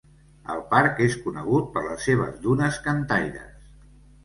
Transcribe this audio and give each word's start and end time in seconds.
El 0.53 0.61
parc 0.71 1.01
és 1.07 1.17
conegut 1.25 1.69
per 1.77 1.85
les 1.89 2.07
seves 2.09 2.41
dunes 2.49 2.83
cantaires. 2.89 3.71